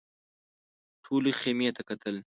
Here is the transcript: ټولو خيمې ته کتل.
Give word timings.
ټولو 1.03 1.29
خيمې 1.39 1.69
ته 1.75 1.81
کتل. 1.89 2.15